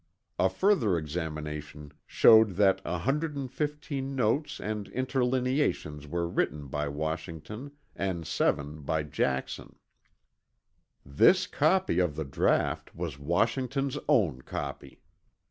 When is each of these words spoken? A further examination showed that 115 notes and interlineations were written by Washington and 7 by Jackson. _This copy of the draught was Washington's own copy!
A 0.39 0.49
further 0.49 0.97
examination 0.97 1.91
showed 2.07 2.53
that 2.55 2.83
115 2.85 4.15
notes 4.15 4.59
and 4.59 4.87
interlineations 4.87 6.07
were 6.07 6.27
written 6.27 6.65
by 6.69 6.87
Washington 6.87 7.69
and 7.95 8.25
7 8.25 8.81
by 8.81 9.03
Jackson. 9.03 9.75
_This 11.07 11.45
copy 11.51 11.99
of 11.99 12.15
the 12.15 12.25
draught 12.25 12.95
was 12.95 13.19
Washington's 13.19 13.99
own 14.09 14.41
copy! 14.41 15.01